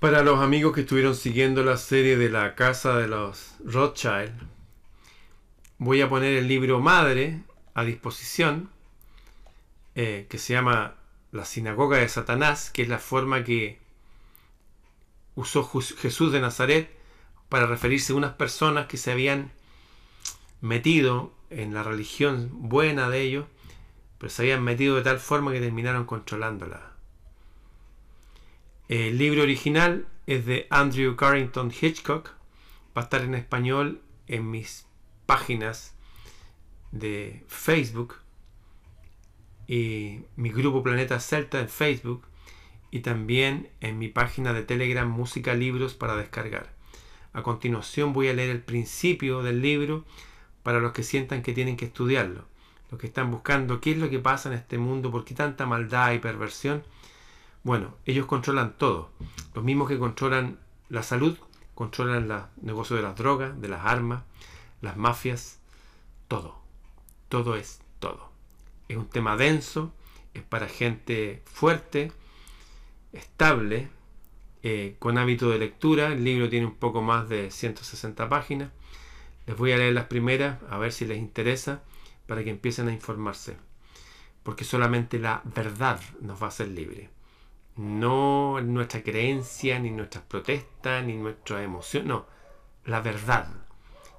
[0.00, 4.32] Para los amigos que estuvieron siguiendo la serie de la casa de los Rothschild,
[5.76, 7.42] voy a poner el libro madre
[7.74, 8.70] a disposición,
[9.94, 10.94] eh, que se llama
[11.32, 13.78] La Sinagoga de Satanás, que es la forma que
[15.34, 16.90] usó Jesús de Nazaret
[17.50, 19.52] para referirse a unas personas que se habían
[20.62, 23.44] metido en la religión buena de ellos,
[24.16, 26.90] pero se habían metido de tal forma que terminaron controlándola.
[28.90, 32.32] El libro original es de Andrew Carrington Hitchcock.
[32.88, 34.84] Va a estar en español en mis
[35.26, 35.94] páginas
[36.90, 38.16] de Facebook
[39.68, 42.26] y mi grupo Planeta Celta en Facebook
[42.90, 46.74] y también en mi página de Telegram Música Libros para descargar.
[47.32, 50.04] A continuación voy a leer el principio del libro
[50.64, 52.44] para los que sientan que tienen que estudiarlo,
[52.90, 55.64] los que están buscando qué es lo que pasa en este mundo, por qué tanta
[55.64, 56.82] maldad y perversión
[57.62, 59.10] bueno, ellos controlan todo.
[59.54, 61.36] Los mismos que controlan la salud,
[61.74, 64.22] controlan los negocios de las drogas, de las armas,
[64.80, 65.60] las mafias,
[66.26, 66.58] todo.
[67.28, 68.30] Todo es todo.
[68.88, 69.92] Es un tema denso,
[70.32, 72.12] es para gente fuerte,
[73.12, 73.90] estable,
[74.62, 76.08] eh, con hábito de lectura.
[76.08, 78.70] El libro tiene un poco más de 160 páginas.
[79.46, 81.82] Les voy a leer las primeras a ver si les interesa
[82.26, 83.56] para que empiecen a informarse.
[84.42, 87.10] Porque solamente la verdad nos va a hacer libres
[87.80, 92.26] no nuestra creencia, ni nuestras protestas, ni nuestra emoción, no,
[92.84, 93.48] la verdad.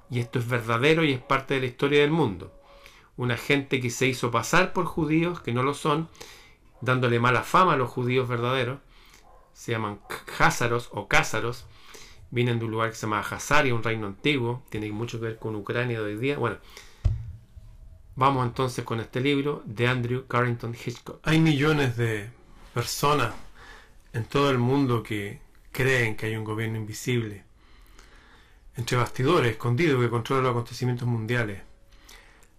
[0.09, 2.51] Y esto es verdadero y es parte de la historia del mundo.
[3.17, 6.09] Una gente que se hizo pasar por judíos, que no lo son,
[6.81, 8.79] dándole mala fama a los judíos verdaderos,
[9.53, 9.99] se llaman
[10.39, 11.65] Házaros o Cázaros,
[12.31, 15.37] vienen de un lugar que se llama Hazaria, un reino antiguo, tiene mucho que ver
[15.37, 16.39] con Ucrania de hoy día.
[16.39, 16.57] Bueno,
[18.15, 21.19] vamos entonces con este libro de Andrew Carrington Hitchcock.
[21.27, 22.31] Hay millones de
[22.73, 23.35] personas
[24.13, 25.39] en todo el mundo que
[25.71, 27.43] creen que hay un gobierno invisible,
[28.75, 31.61] entre bastidores, escondido, que controla los acontecimientos mundiales.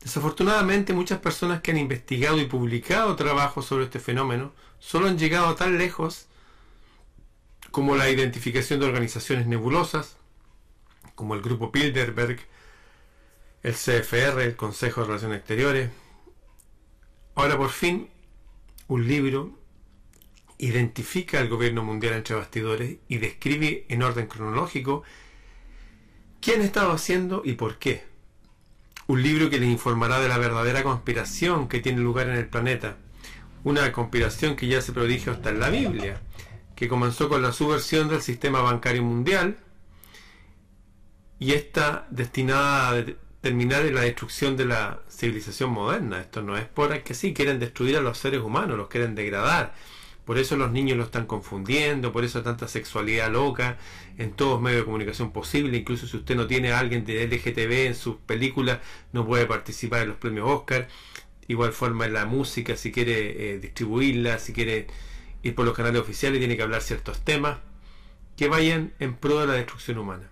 [0.01, 5.55] Desafortunadamente, muchas personas que han investigado y publicado trabajos sobre este fenómeno solo han llegado
[5.55, 6.27] tan lejos
[7.71, 10.17] como la identificación de organizaciones nebulosas,
[11.15, 12.41] como el Grupo Bilderberg,
[13.63, 15.91] el CFR, el Consejo de Relaciones Exteriores.
[17.35, 18.11] Ahora por fin,
[18.89, 19.62] un libro
[20.63, 25.03] identifica al gobierno mundial entre bastidores y describe en orden cronológico
[26.41, 28.05] quién ha estado haciendo y por qué.
[29.09, 32.97] Un libro que les informará de la verdadera conspiración que tiene lugar en el planeta.
[33.65, 36.21] Una conspiración que ya se prodigia hasta en la Biblia,
[36.77, 39.59] que comenzó con la subversión del sistema bancario mundial
[41.41, 43.05] y está destinada a
[43.41, 46.21] terminar en la destrucción de la civilización moderna.
[46.21, 49.75] Esto no es por que sí quieren destruir a los seres humanos, los quieren degradar
[50.25, 53.79] por eso los niños lo están confundiendo, por eso tanta sexualidad loca
[54.19, 55.77] en todos medios de comunicación posible.
[55.77, 58.79] Incluso si usted no tiene a alguien de LGTB en sus películas,
[59.13, 60.89] no puede participar en los premios Oscar.
[61.49, 64.87] Igual forma en la música, si quiere eh, distribuirla, si quiere
[65.43, 67.59] ir por los canales oficiales, tiene que hablar ciertos temas
[68.37, 70.31] que vayan en pro de la destrucción humana.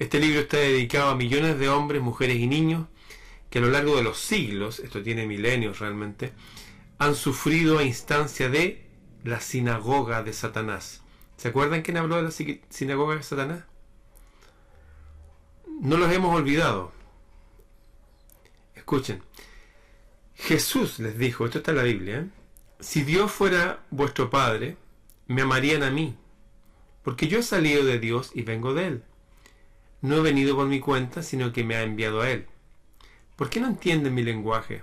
[0.00, 2.86] Este libro está dedicado a millones de hombres, mujeres y niños
[3.50, 6.32] que a lo largo de los siglos, esto tiene milenios realmente,
[6.98, 8.85] han sufrido a instancia de
[9.26, 11.02] la sinagoga de Satanás.
[11.36, 13.64] ¿Se acuerdan quién habló de la sinagoga de Satanás?
[15.80, 16.92] No los hemos olvidado.
[18.74, 19.22] Escuchen.
[20.34, 22.28] Jesús les dijo, esto está en la Biblia,
[22.78, 24.76] si Dios fuera vuestro Padre,
[25.26, 26.14] me amarían a mí,
[27.02, 29.04] porque yo he salido de Dios y vengo de Él.
[30.02, 32.46] No he venido por mi cuenta, sino que me ha enviado a Él.
[33.34, 34.82] ¿Por qué no entienden mi lenguaje?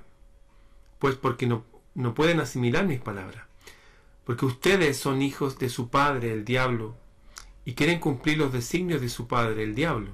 [0.97, 3.52] Pues porque no, no pueden asimilar mis palabras
[4.25, 6.95] porque ustedes son hijos de su padre, el diablo,
[7.65, 10.11] y quieren cumplir los designios de su padre, el diablo.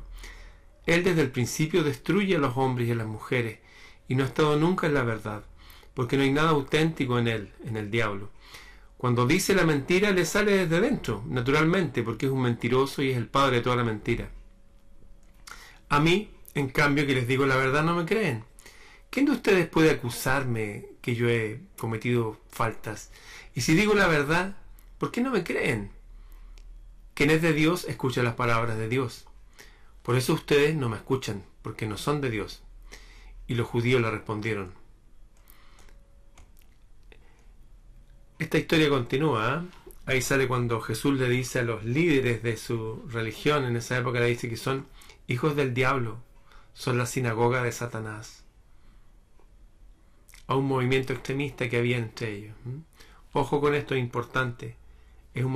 [0.86, 3.59] Él desde el principio destruye a los hombres y a las mujeres,
[4.08, 5.44] y no ha estado nunca en la verdad,
[5.94, 8.31] porque no hay nada auténtico en él, en el diablo.
[8.98, 13.18] Cuando dice la mentira le sale desde dentro, naturalmente, porque es un mentiroso y es
[13.18, 14.30] el padre de toda la mentira.
[15.88, 18.44] A mí, en cambio, que les digo la verdad, no me creen.
[19.10, 23.12] ¿Quién de ustedes puede acusarme que yo he cometido faltas?
[23.56, 24.56] Y si digo la verdad,
[25.00, 25.92] ¿por qué no me creen?
[27.16, 29.26] Quien es de Dios escucha las palabras de Dios.
[30.04, 32.62] Por eso ustedes no me escuchan, porque no son de Dios.
[33.48, 34.74] Y los judíos le respondieron.
[38.38, 39.64] Esta historia continúa.
[39.64, 39.92] ¿eh?
[40.06, 44.20] Ahí sale cuando Jesús le dice a los líderes de su religión, en esa época
[44.20, 44.88] le dice que son
[45.28, 46.20] hijos del diablo,
[46.74, 48.46] son la sinagoga de Satanás.
[50.50, 52.56] A un movimiento extremista que había entre ellos.
[53.34, 54.75] Ojo con esto, es importante.
[55.36, 55.51] es un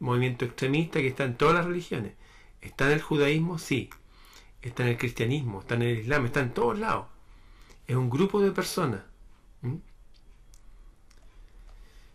[0.00, 2.12] movimiento extremista que está en todas las religiones.
[2.60, 3.58] ¿Está en el judaísmo?
[3.58, 3.88] Sí.
[4.62, 7.06] Está en el cristianismo, está en el islam, está en todos lados.
[7.86, 9.00] Es un grupo de personas.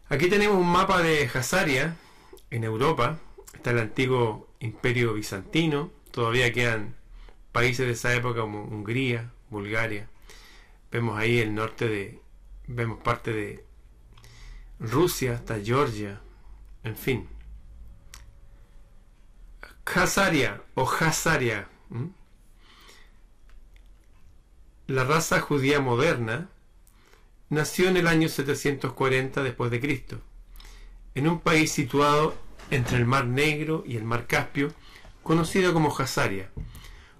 [0.07, 1.95] Aquí tenemos un mapa de Hazaria
[2.49, 3.19] en Europa.
[3.53, 5.91] Está el antiguo imperio bizantino.
[6.11, 6.95] Todavía quedan
[7.51, 10.09] países de esa época como Hungría, Bulgaria.
[10.91, 12.21] Vemos ahí el norte de...
[12.67, 13.65] Vemos parte de
[14.79, 16.21] Rusia hasta Georgia.
[16.83, 17.27] En fin.
[19.85, 21.67] Hazaria o Hazaria.
[24.87, 26.49] La raza judía moderna
[27.49, 30.19] nació en el año 740 después de Cristo,
[31.15, 32.35] en un país situado
[32.69, 34.71] entre el Mar Negro y el Mar Caspio,
[35.23, 36.51] conocido como Hazaria,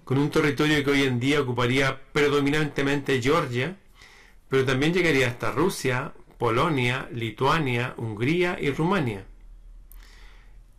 [0.09, 3.77] con un territorio que hoy en día ocuparía predominantemente Georgia,
[4.47, 9.23] pero también llegaría hasta Rusia, Polonia, Lituania, Hungría y Rumania.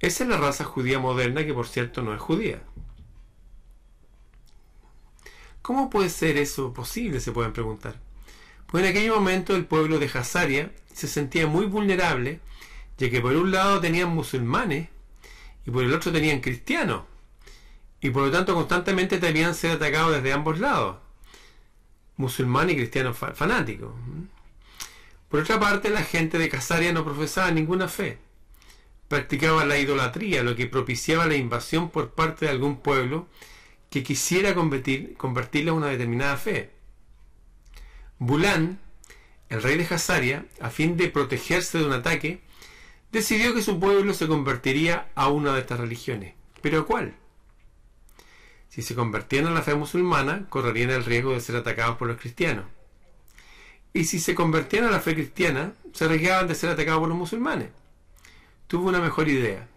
[0.01, 2.61] Esa es la raza judía moderna que por cierto no es judía.
[5.63, 7.21] ¿Cómo puede ser eso posible?
[7.21, 8.01] se pueden preguntar.
[8.67, 12.41] Pues en aquel momento el pueblo de Hazaria se sentía muy vulnerable,
[12.99, 14.89] ya que por un lado tenían musulmanes
[15.65, 17.05] y por el otro tenían cristianos,
[18.01, 20.97] y por lo tanto constantemente debían ser atacados desde ambos lados,
[22.17, 23.93] musulmanes y cristianos fanáticos.
[25.29, 28.19] Por otra parte, la gente de Hazaria no profesaba ninguna fe,
[29.09, 33.29] practicaba la idolatría, lo que propiciaba la invasión por parte de algún pueblo
[33.91, 36.71] que quisiera convertir, convertirle a una determinada fe.
[38.19, 38.81] Bulán,
[39.49, 42.41] el rey de Hazaria, a fin de protegerse de un ataque,
[43.13, 46.35] decidió que su pueblo se convertiría a una de estas religiones.
[46.61, 47.15] ¿Pero a cuál?
[48.71, 52.19] Si se convertían a la fe musulmana, correrían el riesgo de ser atacados por los
[52.19, 52.65] cristianos.
[53.93, 57.19] Y si se convertían a la fe cristiana, se arriesgaban de ser atacados por los
[57.19, 57.69] musulmanes.
[58.69, 59.69] Tuvo una mejor idea.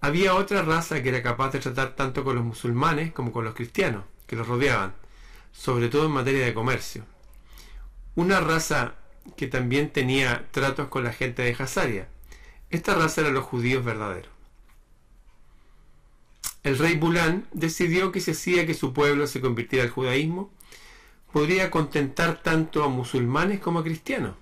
[0.00, 3.54] Había otra raza que era capaz de tratar tanto con los musulmanes como con los
[3.54, 4.94] cristianos, que los rodeaban,
[5.52, 7.04] sobre todo en materia de comercio
[8.14, 8.94] una raza
[9.36, 12.08] que también tenía tratos con la gente de Hazaria.
[12.70, 14.31] Esta raza eran los judíos verdaderos.
[16.62, 20.50] El rey Bulán decidió que si hacía que su pueblo se convirtiera al judaísmo,
[21.32, 24.36] podría contentar tanto a musulmanes como a cristianos,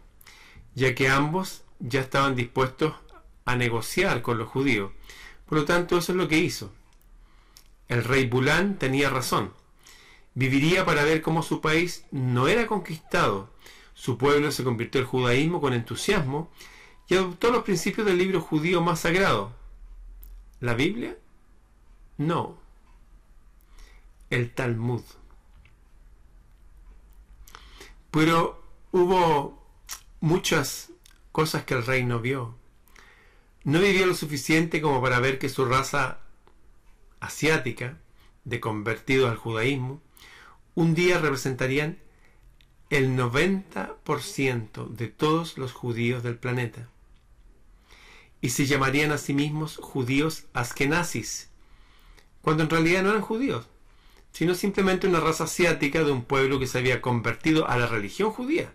[0.74, 2.94] ya que ambos ya estaban dispuestos
[3.46, 4.92] a negociar con los judíos.
[5.46, 6.72] Por lo tanto, eso es lo que hizo.
[7.88, 9.52] El rey Bulán tenía razón.
[10.34, 13.50] Viviría para ver cómo su país no era conquistado,
[13.94, 16.50] su pueblo se convirtió al judaísmo con entusiasmo
[17.08, 19.52] y adoptó los principios del libro judío más sagrado.
[20.60, 21.16] ¿La Biblia?
[22.20, 22.58] No.
[24.28, 25.02] El Talmud.
[28.10, 28.62] Pero
[28.92, 29.66] hubo
[30.20, 30.92] muchas
[31.32, 32.54] cosas que el rey no vio.
[33.64, 36.18] No vivió lo suficiente como para ver que su raza
[37.20, 37.96] asiática,
[38.44, 40.02] de convertidos al judaísmo,
[40.74, 42.00] un día representarían
[42.90, 46.86] el 90% de todos los judíos del planeta.
[48.42, 51.49] Y se llamarían a sí mismos judíos askenazis,
[52.42, 53.66] cuando en realidad no eran judíos,
[54.32, 58.30] sino simplemente una raza asiática de un pueblo que se había convertido a la religión
[58.30, 58.72] judía.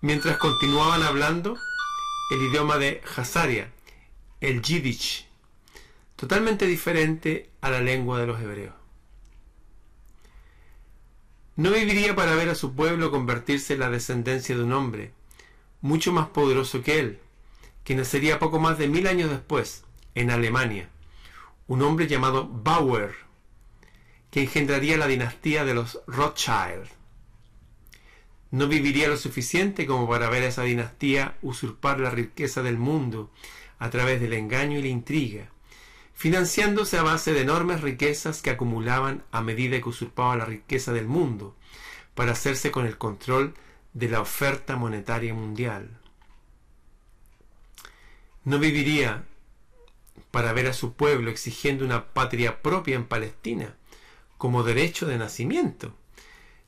[0.00, 1.56] Mientras continuaban hablando
[2.30, 3.70] el idioma de Hazaria,
[4.40, 5.26] el Yiddish,
[6.16, 8.74] totalmente diferente a la lengua de los hebreos.
[11.56, 15.12] No viviría para ver a su pueblo convertirse en la descendencia de un hombre,
[15.80, 17.20] mucho más poderoso que él,
[17.84, 20.88] que nacería poco más de mil años después, en Alemania,
[21.66, 23.14] un hombre llamado Bauer,
[24.30, 26.88] que engendraría la dinastía de los Rothschild.
[28.50, 33.30] No viviría lo suficiente como para ver a esa dinastía usurpar la riqueza del mundo
[33.78, 35.48] a través del engaño y la intriga,
[36.14, 41.06] financiándose a base de enormes riquezas que acumulaban a medida que usurpaba la riqueza del
[41.06, 41.56] mundo,
[42.14, 43.54] para hacerse con el control
[43.92, 45.98] de la oferta monetaria mundial.
[48.44, 49.24] No viviría
[50.34, 53.76] para ver a su pueblo exigiendo una patria propia en Palestina
[54.36, 55.94] como derecho de nacimiento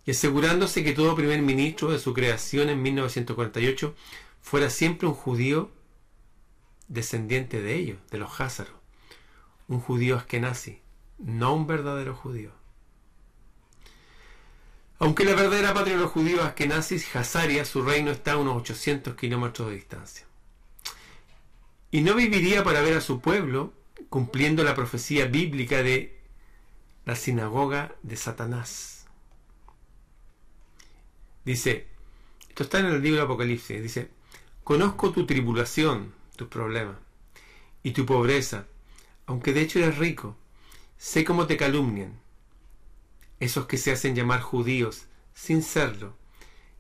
[0.05, 3.93] y asegurándose que todo primer ministro de su creación en 1948
[4.41, 5.73] fuera siempre un judío
[6.87, 8.77] descendiente de ellos, de los házaros
[9.67, 10.81] un judío askenazi,
[11.19, 12.53] no un verdadero judío.
[15.01, 19.17] Aunque la verdadera patria de los judíos askenazis, Hazaria, su reino está a unos 800
[19.17, 20.25] kilómetros de distancia.
[21.97, 23.73] Y no viviría para ver a su pueblo
[24.11, 26.21] cumpliendo la profecía bíblica de
[27.07, 29.07] la sinagoga de Satanás.
[31.47, 31.87] Dice,
[32.51, 34.11] esto está en el libro de Apocalipsis, dice,
[34.63, 36.99] conozco tu tribulación, tus problemas
[37.83, 38.67] y tu pobreza,
[39.25, 40.37] aunque de hecho eres rico.
[40.99, 42.21] Sé cómo te calumnian.
[43.41, 46.15] Esos que se hacen llamar judíos sin serlo,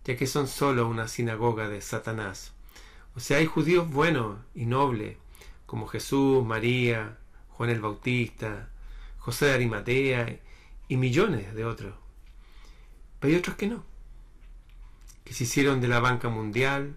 [0.05, 2.53] ya que son solo una sinagoga de Satanás.
[3.17, 5.17] O sea, hay judíos buenos y nobles,
[5.65, 7.17] como Jesús, María,
[7.49, 8.69] Juan el Bautista,
[9.17, 10.39] José de Arimatea
[10.87, 11.95] y millones de otros.
[13.19, 13.85] Pero hay otros que no,
[15.25, 16.95] que se hicieron de la banca mundial,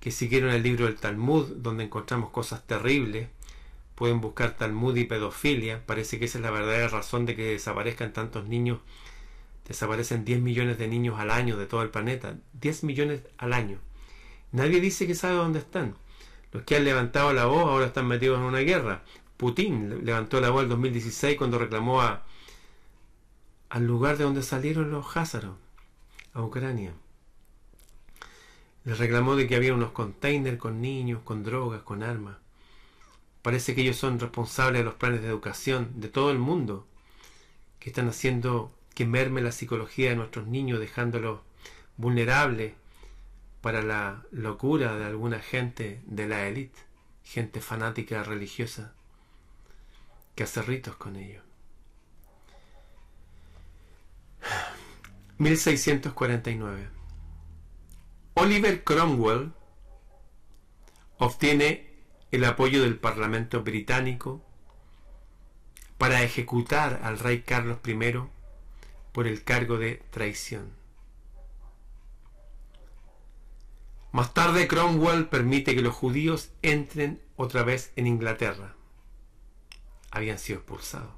[0.00, 3.28] que siguieron el libro del Talmud, donde encontramos cosas terribles.
[3.94, 5.86] Pueden buscar Talmud y pedofilia.
[5.86, 8.80] Parece que esa es la verdadera razón de que desaparezcan tantos niños.
[9.68, 12.36] Desaparecen 10 millones de niños al año de todo el planeta.
[12.54, 13.78] 10 millones al año.
[14.52, 15.94] Nadie dice que sabe dónde están.
[16.52, 19.02] Los que han levantado la voz ahora están metidos en una guerra.
[19.36, 22.24] Putin levantó la voz en 2016 cuando reclamó a,
[23.68, 25.56] al lugar de donde salieron los házaros,
[26.34, 26.92] a Ucrania.
[28.84, 32.36] Les reclamó de que había unos containers con niños, con drogas, con armas.
[33.42, 36.86] Parece que ellos son responsables de los planes de educación de todo el mundo,
[37.78, 41.40] que están haciendo que merme la psicología de nuestros niños, dejándolos
[41.96, 42.74] vulnerables
[43.60, 46.78] para la locura de alguna gente de la élite,
[47.22, 48.94] gente fanática religiosa,
[50.34, 51.44] que hace ritos con ellos.
[55.38, 56.88] 1649
[58.34, 59.52] Oliver Cromwell
[61.18, 61.90] obtiene
[62.30, 64.42] el apoyo del Parlamento británico
[65.98, 67.96] para ejecutar al rey Carlos I
[69.12, 70.79] por el cargo de traición.
[74.12, 78.74] Más tarde Cromwell permite que los judíos entren otra vez en Inglaterra.
[80.10, 81.12] Habían sido expulsados.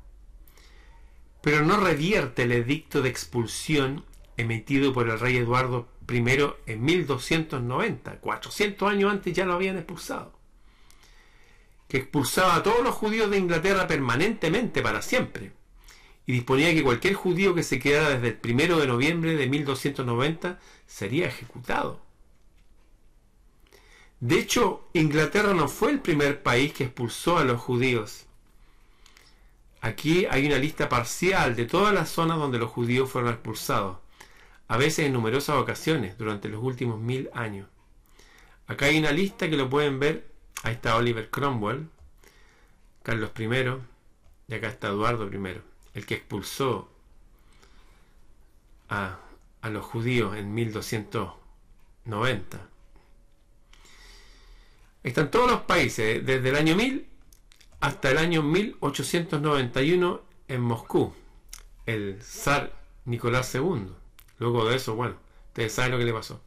[1.41, 4.05] Pero no revierte el edicto de expulsión
[4.37, 10.39] emitido por el rey Eduardo primero en 1290, 400 años antes ya lo habían expulsado,
[11.89, 15.53] que expulsaba a todos los judíos de Inglaterra permanentemente para siempre,
[16.27, 20.61] y disponía que cualquier judío que se quedara desde el primero de noviembre de 1290
[20.87, 22.12] sería ejecutado.
[24.23, 28.27] De hecho, Inglaterra no fue el primer país que expulsó a los judíos.
[29.81, 33.99] Aquí hay una lista parcial de todas las zonas donde los judíos fueron expulsados
[34.69, 37.69] a veces en numerosas ocasiones durante los últimos mil años.
[38.69, 40.31] Acá hay una lista que lo pueden ver.
[40.63, 41.89] Ahí está Oliver Cromwell,
[43.03, 43.49] Carlos I,
[44.47, 45.61] y acá está Eduardo I,
[45.95, 46.89] el que expulsó
[48.89, 49.19] a,
[49.63, 52.72] a los judíos en 1290.
[55.03, 57.07] Están todos los países, desde el año 1000
[57.81, 61.13] hasta el año 1891 en Moscú,
[61.87, 62.73] el zar
[63.05, 63.89] Nicolás II.
[64.39, 65.17] Luego de eso, bueno,
[65.49, 66.41] ustedes saben lo que le pasó.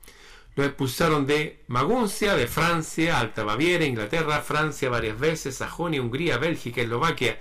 [0.56, 6.82] Lo expulsaron de Maguncia, de Francia, Alta Baviera, Inglaterra, Francia varias veces, Sajonia, Hungría, Bélgica,
[6.82, 7.38] Eslovaquia,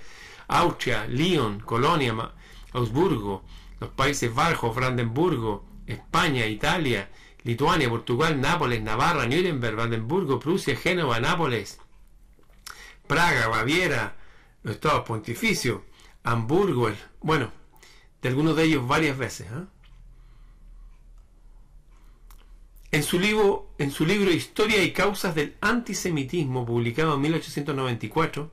[0.49, 2.13] Austria, Lyon, Colonia,
[2.73, 3.45] Augsburgo,
[3.79, 7.09] los Países Bajos, Brandenburgo, España, Italia,
[7.45, 11.79] Lituania, Portugal, Nápoles, Navarra, Nuremberg, Brandenburgo, Prusia, Génova, Nápoles,
[13.07, 14.15] Praga, Baviera,
[14.63, 15.81] los Estados Pontificios,
[16.23, 17.51] Hamburgo, bueno,
[18.23, 19.45] de algunos de ellos varias veces.
[19.51, 19.65] ¿eh?
[22.89, 28.51] En su, libro, en su libro Historia y causas del antisemitismo, publicado en 1894,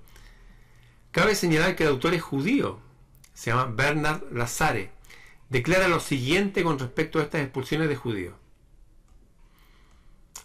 [1.13, 2.79] cabe señalar que el autor es judío,
[3.33, 4.91] se llama Bernard Lazare,
[5.49, 8.42] declara lo siguiente con respecto a estas expulsiones de judíos.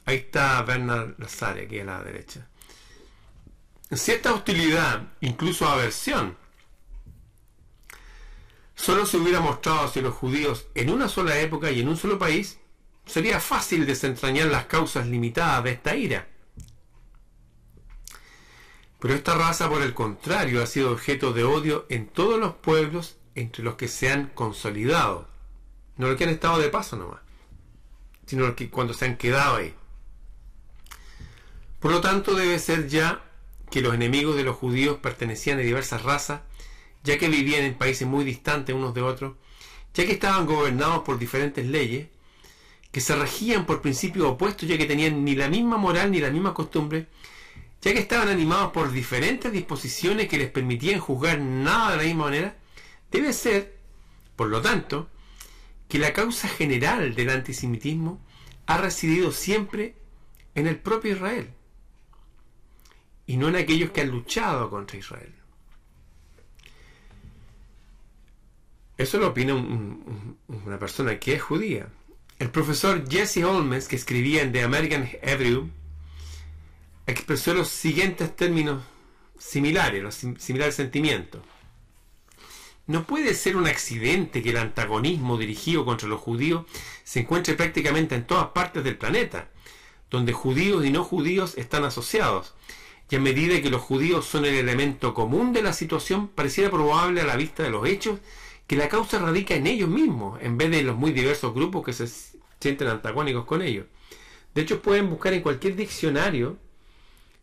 [0.07, 2.47] Ahí está Bernard Lazare, aquí a la derecha.
[3.91, 6.37] Cierta hostilidad, incluso aversión,
[8.73, 12.17] solo se hubiera mostrado hacia los judíos en una sola época y en un solo
[12.17, 12.57] país
[13.05, 16.29] sería fácil desentrañar las causas limitadas de esta ira.
[18.99, 23.17] Pero esta raza, por el contrario, ha sido objeto de odio en todos los pueblos
[23.35, 25.27] entre los que se han consolidado.
[25.97, 27.19] No los que han estado de paso nomás,
[28.25, 29.75] sino los que cuando se han quedado ahí.
[31.79, 33.23] Por lo tanto, debe ser ya
[33.69, 36.41] que los enemigos de los judíos pertenecían a diversas razas,
[37.03, 39.35] ya que vivían en países muy distantes unos de otros,
[39.93, 42.07] ya que estaban gobernados por diferentes leyes,
[42.91, 46.31] que se regían por principios opuestos ya que tenían ni la misma moral ni la
[46.31, 47.07] misma costumbre,
[47.81, 52.25] ya que estaban animados por diferentes disposiciones que les permitían juzgar nada de la misma
[52.25, 52.57] manera,
[53.11, 53.77] debe ser,
[54.35, 55.09] por lo tanto,
[55.87, 58.19] que la causa general del antisemitismo
[58.65, 59.95] ha residido siempre
[60.55, 61.56] en el propio Israel
[63.27, 65.33] y no en aquellos que han luchado contra Israel.
[68.97, 71.89] Eso lo opina una persona que es judía.
[72.39, 75.69] El profesor Jesse Holmes, que escribía en The American Hebrew,
[77.05, 78.81] expresó los siguientes términos
[79.37, 81.41] similares, los similares sentimientos.
[82.87, 86.65] No puede ser un accidente que el antagonismo dirigido contra los judíos
[87.03, 89.49] se encuentre prácticamente en todas partes del planeta,
[90.09, 92.55] donde judíos y no judíos están asociados,
[93.09, 97.21] y a medida que los judíos son el elemento común de la situación, pareciera probable
[97.21, 98.19] a la vista de los hechos
[98.67, 101.85] que la causa radica en ellos mismos, en vez de en los muy diversos grupos
[101.85, 102.07] que se
[102.59, 103.85] sienten antagónicos con ellos.
[104.53, 106.57] De hecho, pueden buscar en cualquier diccionario,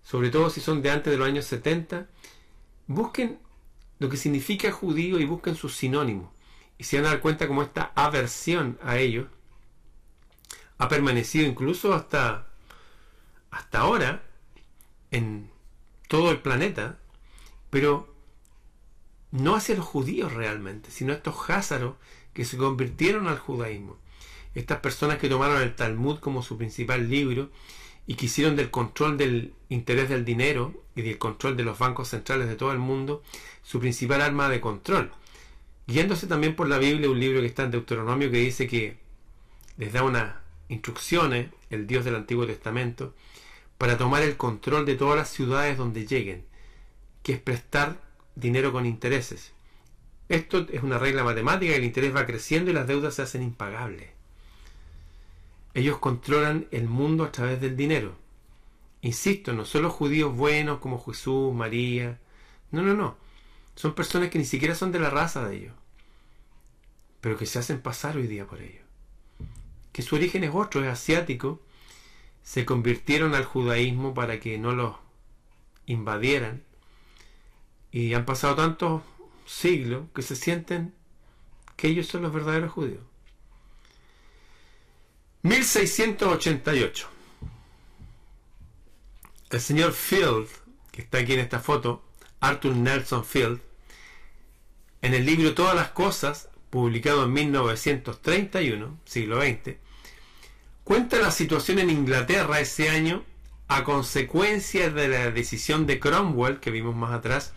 [0.03, 2.09] sobre todo si son de antes de los años 70,
[2.87, 3.39] busquen
[4.01, 6.29] lo que significa judío y busquen sus sinónimos.
[6.77, 9.29] Y se van a dar cuenta cómo esta aversión a ellos
[10.77, 12.49] ha permanecido incluso hasta,
[13.51, 14.23] hasta ahora
[15.11, 15.54] en
[16.15, 16.97] todo el planeta,
[17.71, 18.09] pero
[19.33, 21.97] no hacia los judíos realmente, sino a estos házaros
[22.33, 23.97] que se convirtieron al judaísmo.
[24.55, 27.51] Estas personas que tomaron el Talmud como su principal libro
[28.07, 32.47] y quisieron del control del interés del dinero y del control de los bancos centrales
[32.47, 33.25] de todo el mundo
[33.65, 35.11] su principal arma de control.
[35.89, 38.99] Guiándose también por la Biblia, un libro que está en Deuteronomio que dice que
[39.79, 40.37] les da unas
[40.69, 43.17] instrucciones, el Dios del Antiguo Testamento,
[43.79, 46.45] para tomar el control de todas las ciudades donde lleguen,
[47.23, 48.01] que es prestar
[48.35, 49.53] dinero con intereses.
[50.29, 54.11] Esto es una regla matemática, el interés va creciendo y las deudas se hacen impagables.
[55.75, 58.17] Ellos controlan el mundo a través del dinero.
[59.03, 62.19] Insisto, no son los judíos buenos como Jesús, María.
[62.71, 63.17] No, no, no.
[63.75, 65.75] Son personas que ni siquiera son de la raza de ellos.
[67.21, 68.85] Pero que se hacen pasar hoy día por ellos.
[69.93, 71.61] Que su origen es otro, es asiático.
[72.45, 74.95] Se convirtieron al judaísmo para que no los
[75.87, 76.63] invadieran.
[77.91, 79.03] Y han pasado tantos
[79.47, 80.95] siglos que se sienten
[81.77, 83.03] que ellos son los verdaderos judíos.
[85.43, 87.09] 1688.
[89.51, 90.49] El señor Field,
[90.91, 92.03] que está aquí en esta foto,
[92.41, 93.61] Arthur Nelson Field,
[95.03, 99.77] en el libro Todas las Cosas, publicado en 1931, siglo XX,
[100.85, 103.25] cuenta la situación en Inglaterra ese año
[103.69, 107.55] a consecuencia de la decisión de Cromwell, que vimos más atrás,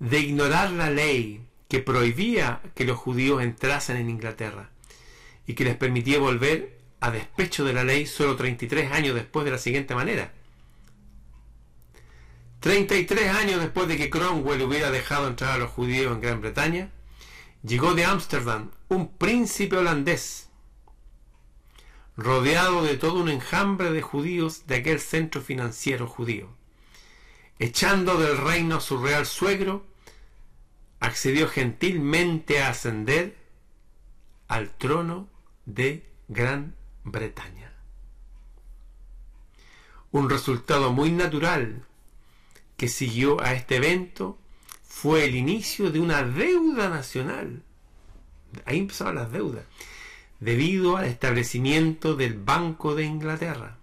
[0.00, 4.70] de ignorar la ley que prohibía que los judíos entrasen en Inglaterra
[5.46, 9.52] y que les permitía volver a despecho de la ley solo 33 años después de
[9.52, 10.32] la siguiente manera.
[12.60, 16.90] 33 años después de que Cromwell hubiera dejado entrar a los judíos en Gran Bretaña,
[17.62, 20.48] llegó de Ámsterdam un príncipe holandés,
[22.16, 26.48] rodeado de todo un enjambre de judíos de aquel centro financiero judío.
[27.58, 29.84] Echando del reino a su real suegro,
[31.00, 33.36] accedió gentilmente a ascender
[34.48, 35.28] al trono
[35.64, 36.74] de Gran
[37.04, 37.72] Bretaña.
[40.10, 41.84] Un resultado muy natural
[42.76, 44.38] que siguió a este evento
[44.86, 47.62] fue el inicio de una deuda nacional.
[48.64, 49.64] Ahí empezaron las deudas,
[50.40, 53.78] debido al establecimiento del Banco de Inglaterra.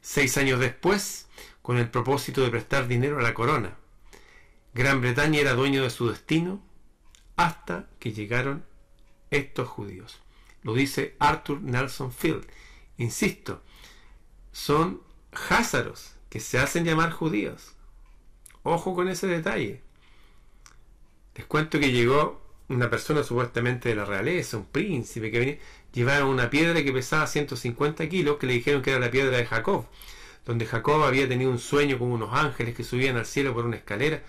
[0.00, 1.26] Seis años después,
[1.62, 3.76] con el propósito de prestar dinero a la corona,
[4.74, 6.62] Gran Bretaña era dueño de su destino
[7.36, 8.64] hasta que llegaron
[9.30, 10.20] estos judíos.
[10.62, 12.46] Lo dice Arthur Nelson Field.
[12.96, 13.62] Insisto,
[14.52, 15.02] son
[15.50, 17.74] házaros que se hacen llamar judíos.
[18.62, 19.82] Ojo con ese detalle.
[21.34, 25.58] Les cuento que llegó una persona supuestamente de la realeza, un príncipe, que venía,
[25.92, 29.46] llevaba una piedra que pesaba 150 kilos, que le dijeron que era la piedra de
[29.46, 29.86] Jacob,
[30.44, 33.76] donde Jacob había tenido un sueño con unos ángeles que subían al cielo por una
[33.76, 34.22] escalera.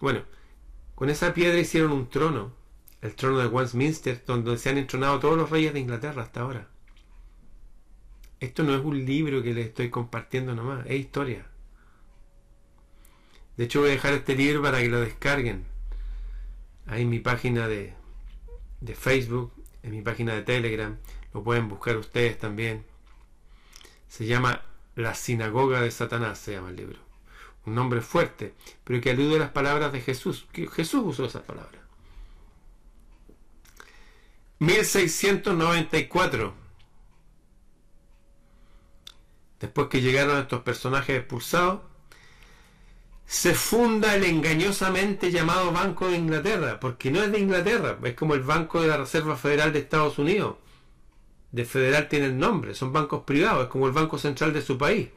[0.00, 0.22] Bueno,
[0.94, 2.52] con esa piedra hicieron un trono
[3.04, 6.68] el trono de Westminster, donde se han entronado todos los reyes de Inglaterra hasta ahora.
[8.40, 11.46] Esto no es un libro que les estoy compartiendo nomás, es historia.
[13.58, 15.66] De hecho voy a dejar este libro para que lo descarguen.
[16.94, 17.92] Ahí en mi página de,
[18.80, 19.52] de Facebook,
[19.82, 20.96] en mi página de Telegram,
[21.32, 22.86] lo pueden buscar ustedes también.
[24.06, 24.62] Se llama
[24.94, 27.00] La Sinagoga de Satanás, se llama el libro.
[27.66, 28.54] Un nombre fuerte,
[28.84, 30.46] pero que alude a las palabras de Jesús.
[30.52, 31.82] Que Jesús usó esas palabras.
[34.60, 36.54] 1694.
[39.58, 41.80] Después que llegaron estos personajes expulsados,
[43.26, 48.34] se funda el engañosamente llamado Banco de Inglaterra, porque no es de Inglaterra, es como
[48.34, 50.56] el Banco de la Reserva Federal de Estados Unidos.
[51.52, 54.76] De federal tiene el nombre, son bancos privados, es como el Banco Central de su
[54.76, 55.08] país.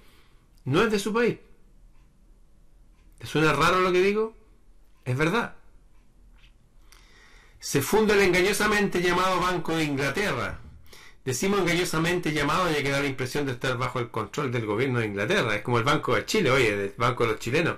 [0.66, 1.38] No es de su país.
[3.18, 4.36] ¿Te suena raro lo que digo?
[5.04, 5.56] Es verdad
[7.60, 10.60] se funda el engañosamente llamado Banco de Inglaterra,
[11.26, 15.00] decimos engañosamente llamado y que da la impresión de estar bajo el control del gobierno
[15.00, 15.56] de Inglaterra.
[15.56, 17.76] Es como el Banco de Chile, oye, el Banco de los Chilenos.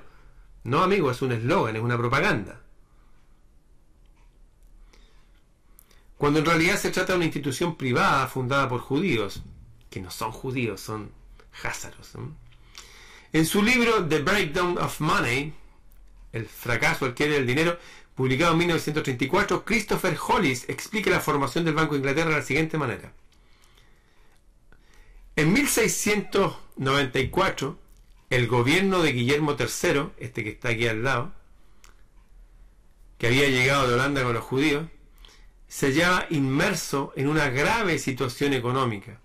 [0.70, 2.62] No, amigo, es un eslogan, es una propaganda.
[6.16, 9.42] Cuando en realidad se trata de una institución privada fundada por judíos,
[9.90, 11.12] que no son judíos, son
[11.64, 12.12] házaros.
[13.34, 15.56] En su libro The Breakdown of Money,
[16.34, 17.80] El fracaso al que del dinero,
[18.14, 22.78] publicado en 1934, Christopher Hollis explica la formación del Banco de Inglaterra de la siguiente
[22.78, 23.12] manera.
[25.36, 27.79] En 1694,
[28.30, 31.34] el gobierno de Guillermo III, este que está aquí al lado,
[33.18, 34.86] que había llegado de Holanda con los judíos,
[35.68, 39.20] se hallaba inmerso en una grave situación económica.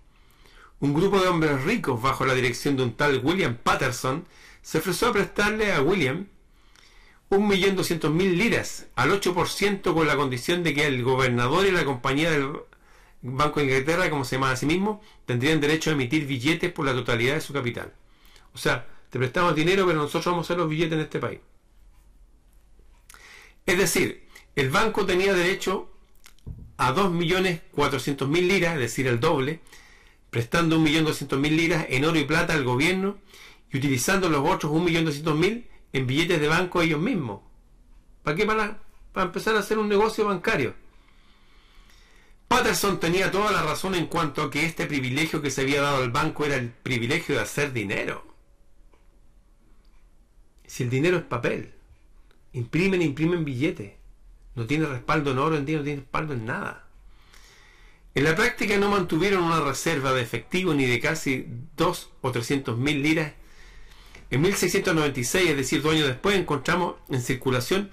[0.79, 4.25] Un grupo de hombres ricos, bajo la dirección de un tal William Patterson,
[4.61, 6.27] se ofreció a prestarle a William
[7.29, 12.51] 1.200.000 liras al 8% con la condición de que el gobernador y la compañía del
[13.21, 16.85] Banco de Inglaterra, como se llama a sí mismo, tendrían derecho a emitir billetes por
[16.85, 17.93] la totalidad de su capital.
[18.53, 21.39] O sea, te prestamos dinero, pero nosotros vamos a hacer los billetes en este país.
[23.65, 25.91] Es decir, el banco tenía derecho
[26.77, 29.61] a 2.400.000 liras, es decir, el doble,
[30.29, 33.17] prestando 1.200.000 liras en oro y plata al gobierno
[33.71, 37.41] y utilizando los otros 1.200.000 en billetes de banco ellos mismos.
[38.23, 38.45] ¿Para qué?
[38.45, 38.79] Para,
[39.13, 40.73] para empezar a hacer un negocio bancario.
[42.47, 46.03] Patterson tenía toda la razón en cuanto a que este privilegio que se había dado
[46.03, 48.34] al banco era el privilegio de hacer dinero.
[50.75, 51.71] Si el dinero es papel,
[52.51, 53.93] imprimen, imprimen billetes.
[54.55, 56.85] No tiene respaldo en oro en día, no tiene respaldo en nada.
[58.13, 62.77] En la práctica no mantuvieron una reserva de efectivo ni de casi 2 o 300
[62.77, 63.31] mil liras.
[64.29, 67.89] En 1696, es decir, dos años después, encontramos en circulación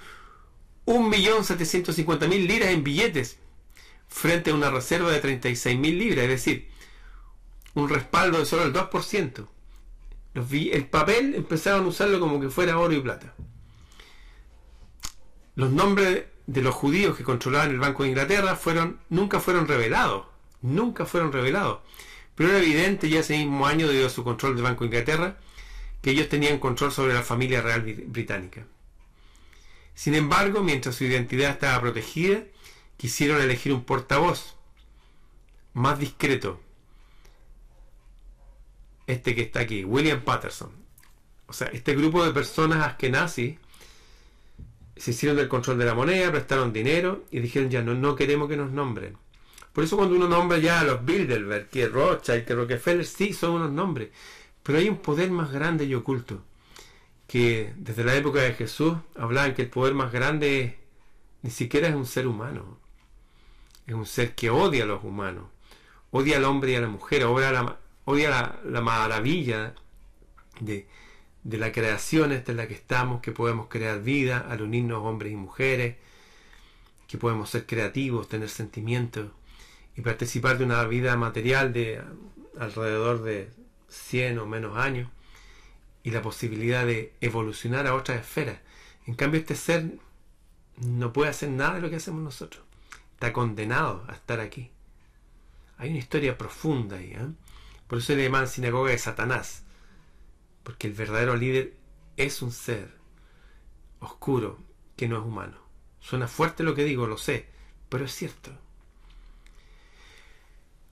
[0.85, 3.39] 1.750.000 liras en billetes
[4.09, 6.69] frente a una reserva de 36.000 libras, es decir,
[7.75, 9.52] un respaldo de solo el 2%.
[10.35, 13.35] El papel empezaron a usarlo como que fuera oro y plata.
[15.55, 20.27] Los nombres de los judíos que controlaban el Banco de Inglaterra fueron, nunca fueron revelados,
[20.63, 21.81] nunca fueron revelados.
[22.35, 25.37] Pero era evidente ya ese mismo año, debido a su control del Banco de Inglaterra,
[26.01, 28.65] que ellos tenían control sobre la familia real británica.
[29.95, 32.45] Sin embargo, mientras su identidad estaba protegida,
[32.97, 34.57] quisieron elegir un portavoz
[35.75, 36.61] más discreto.
[39.13, 40.71] Este que está aquí, William Patterson.
[41.47, 43.59] O sea, este grupo de personas nazis
[44.97, 48.49] se hicieron del control de la moneda, prestaron dinero y dijeron ya no, no queremos
[48.49, 49.19] que nos nombren.
[49.75, 53.53] Por eso cuando uno nombra ya a los Bilderberg, que Rothschild, que Rockefeller, sí son
[53.53, 54.09] unos nombres.
[54.63, 56.43] Pero hay un poder más grande y oculto.
[57.27, 60.79] Que desde la época de Jesús hablaban que el poder más grande
[61.43, 62.79] ni siquiera es un ser humano.
[63.87, 65.45] Es un ser que odia a los humanos.
[66.11, 67.25] Odia al hombre y a la mujer.
[67.25, 69.75] Odia la, odia la, la maravilla
[70.61, 70.87] de,
[71.45, 75.33] de la creación esta en la que estamos, que podemos crear vida al unirnos hombres
[75.33, 75.97] y mujeres,
[77.09, 79.31] que podemos ser creativos, tener sentimientos
[79.97, 82.03] y participar de una vida material de
[82.59, 83.51] alrededor de
[83.89, 85.11] 100 o menos años
[86.03, 88.59] y la posibilidad de evolucionar a otras esferas.
[89.07, 89.93] En cambio, este ser
[90.79, 92.65] no puede hacer nada de lo que hacemos nosotros.
[93.15, 94.71] Está condenado a estar aquí.
[95.79, 97.13] Hay una historia profunda ahí.
[97.13, 97.29] ¿eh?
[97.93, 99.65] Por eso le llaman sinagoga de Satanás
[100.63, 101.75] porque el verdadero líder
[102.17, 102.89] es un ser
[104.01, 104.59] oscuro
[104.97, 105.59] que no es humano.
[106.01, 107.51] Suena fuerte lo que digo, lo sé,
[107.91, 108.51] pero es cierto.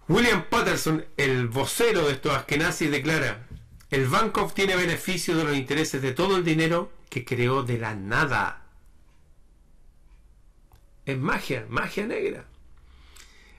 [0.08, 3.46] William Patterson, el vocero de estos askenazis, declara,
[3.88, 7.94] el banco obtiene beneficio de los intereses de todo el dinero que creó de la
[7.94, 8.66] nada.
[11.06, 12.44] Es magia, magia negra.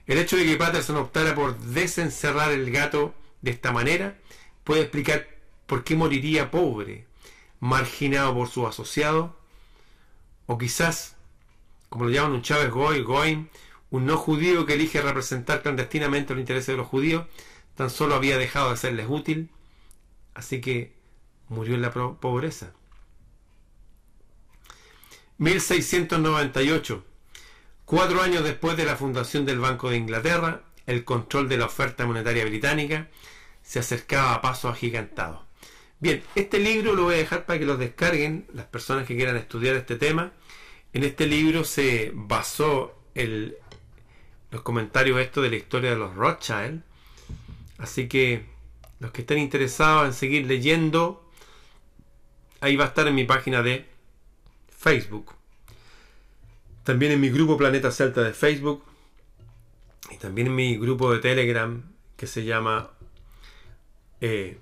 [0.06, 4.18] El hecho de que Patterson optara por desencerrar el gato de esta manera
[4.64, 5.32] puede explicar
[5.72, 7.08] ¿Por qué moriría pobre,
[7.62, 9.32] marginado por sus asociados?
[10.46, 11.16] O quizás,
[11.88, 13.50] como lo llaman un Chávez Goy, Goin,
[13.90, 17.26] un no judío que elige representar clandestinamente los intereses de los judíos,
[17.76, 19.50] tan solo había dejado de serles útil,
[20.34, 20.94] así que
[21.48, 22.74] murió en la pobreza.
[25.38, 27.06] 1698.
[27.86, 32.06] Cuatro años después de la fundación del Banco de Inglaterra, el control de la oferta
[32.06, 33.08] monetaria británica
[33.64, 35.42] se acercaba a pasos agigantados.
[36.00, 39.38] Bien, este libro lo voy a dejar para que lo descarguen las personas que quieran
[39.38, 40.32] estudiar este tema.
[40.94, 43.58] En este libro se basó el,
[44.50, 46.82] los comentarios esto de la historia de los Rothschild.
[47.78, 48.46] Así que
[49.00, 51.30] los que estén interesados en seguir leyendo,
[52.60, 53.86] ahí va a estar en mi página de
[54.76, 55.36] Facebook.
[56.84, 58.84] También en mi grupo Planeta Celta de Facebook.
[60.12, 61.84] Y también mi grupo de Telegram
[62.18, 62.92] que se llama
[64.20, 64.60] eh,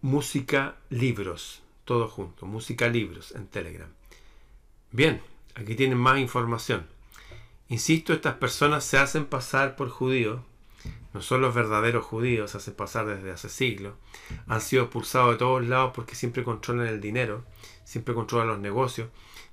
[0.00, 3.88] Música Libros, todo junto, Música Libros en Telegram.
[4.90, 5.20] Bien,
[5.54, 6.86] aquí tienen más información.
[7.68, 10.40] Insisto, estas personas se hacen pasar por judíos,
[11.12, 13.94] no son los verdaderos judíos, se hacen pasar desde hace siglos,
[14.46, 17.44] han sido expulsados de todos lados porque siempre controlan el dinero,
[17.84, 19.08] siempre controlan los negocios.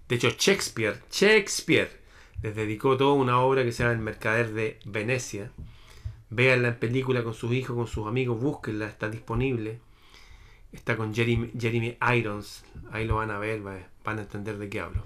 [0.10, 2.01] De hecho, Shakespeare, Shakespeare,
[2.41, 5.51] les dedicó toda una obra que se llama El Mercader de Venecia.
[6.30, 9.80] Véanla en película con sus hijos, con sus amigos, búsquenla, está disponible.
[10.71, 14.80] Está con Jeremy, Jeremy Irons, ahí lo van a ver, van a entender de qué
[14.80, 15.04] hablo.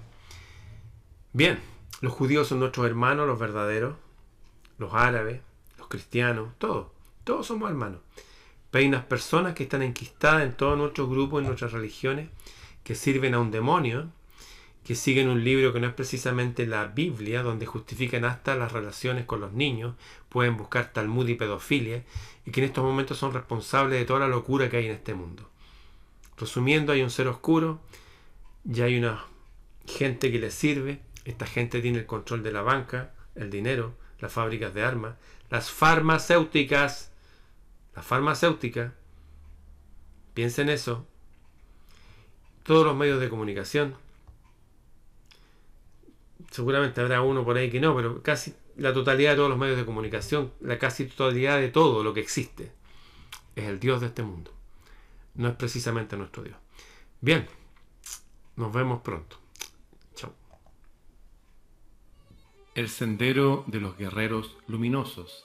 [1.32, 1.58] Bien,
[2.00, 3.96] los judíos son nuestros hermanos, los verdaderos,
[4.78, 5.40] los árabes,
[5.76, 6.88] los cristianos, todos,
[7.24, 8.00] todos somos hermanos.
[8.70, 12.28] Pero hay unas personas que están enquistadas en todos nuestros grupos, en nuestras religiones,
[12.84, 14.10] que sirven a un demonio,
[14.86, 19.24] que siguen un libro que no es precisamente la Biblia, donde justifican hasta las relaciones
[19.24, 19.96] con los niños,
[20.28, 22.04] pueden buscar Talmud y pedofilia,
[22.44, 25.12] y que en estos momentos son responsables de toda la locura que hay en este
[25.12, 25.50] mundo.
[26.36, 27.80] Resumiendo, hay un ser oscuro,
[28.62, 29.24] ya hay una
[29.88, 34.32] gente que les sirve, esta gente tiene el control de la banca, el dinero, las
[34.32, 35.16] fábricas de armas,
[35.50, 37.10] las farmacéuticas,
[37.96, 38.94] la farmacéutica,
[40.32, 41.08] piensen eso,
[42.62, 44.05] todos los medios de comunicación,
[46.56, 49.76] seguramente habrá uno por ahí que no, pero casi la totalidad de todos los medios
[49.76, 52.72] de comunicación, la casi totalidad de todo lo que existe,
[53.54, 54.52] es el Dios de este mundo.
[55.34, 56.56] No es precisamente nuestro Dios.
[57.20, 57.46] Bien,
[58.56, 59.38] nos vemos pronto.
[60.14, 60.32] Chao.
[62.74, 65.44] El Sendero de los Guerreros Luminosos.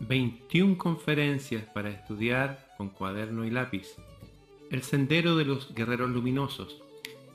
[0.00, 3.96] 21 conferencias para estudiar con cuaderno y lápiz.
[4.70, 6.83] El Sendero de los Guerreros Luminosos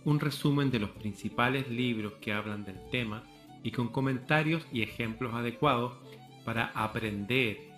[0.09, 3.23] un resumen de los principales libros que hablan del tema
[3.63, 5.93] y con comentarios y ejemplos adecuados
[6.43, 7.69] para aprender.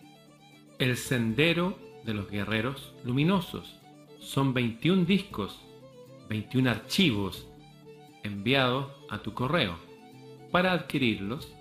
[0.79, 3.77] El Sendero de los Guerreros Luminosos.
[4.19, 5.59] Son 21 discos,
[6.29, 7.49] 21 archivos
[8.23, 9.75] enviados a tu correo.
[10.51, 11.53] Para adquirirlos,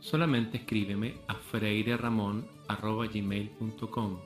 [0.00, 4.18] solamente escríbeme a freireramon.gmail.com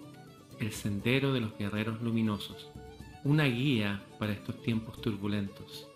[0.58, 2.73] El Sendero de los Guerreros Luminosos
[3.24, 5.88] una guía para estos tiempos turbulentos.